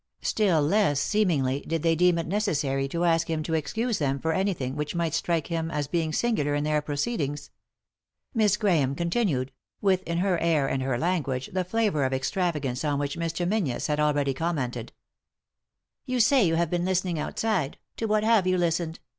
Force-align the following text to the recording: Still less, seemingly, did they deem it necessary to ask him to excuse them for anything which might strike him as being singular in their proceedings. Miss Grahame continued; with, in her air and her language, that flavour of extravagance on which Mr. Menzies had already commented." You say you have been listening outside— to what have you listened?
Still 0.23 0.63
less, 0.63 0.99
seemingly, 0.99 1.59
did 1.67 1.83
they 1.83 1.93
deem 1.93 2.17
it 2.17 2.25
necessary 2.25 2.87
to 2.87 3.05
ask 3.05 3.29
him 3.29 3.43
to 3.43 3.53
excuse 3.53 3.99
them 3.99 4.17
for 4.17 4.33
anything 4.33 4.75
which 4.75 4.95
might 4.95 5.13
strike 5.13 5.45
him 5.45 5.69
as 5.69 5.85
being 5.87 6.11
singular 6.11 6.55
in 6.55 6.63
their 6.63 6.81
proceedings. 6.81 7.51
Miss 8.33 8.57
Grahame 8.57 8.95
continued; 8.97 9.51
with, 9.79 10.01
in 10.07 10.17
her 10.17 10.39
air 10.39 10.67
and 10.67 10.81
her 10.81 10.97
language, 10.97 11.51
that 11.53 11.69
flavour 11.69 12.03
of 12.03 12.13
extravagance 12.13 12.83
on 12.83 12.97
which 12.97 13.15
Mr. 13.15 13.47
Menzies 13.47 13.85
had 13.85 13.99
already 13.99 14.33
commented." 14.33 14.91
You 16.07 16.19
say 16.19 16.47
you 16.47 16.55
have 16.55 16.71
been 16.71 16.83
listening 16.83 17.19
outside— 17.19 17.77
to 17.97 18.07
what 18.07 18.23
have 18.23 18.47
you 18.47 18.57
listened? 18.57 18.97